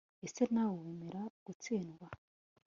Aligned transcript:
ese 0.25 0.43
nawe 0.53 0.75
wemera 0.83 1.21
gutsindwa 1.45 2.07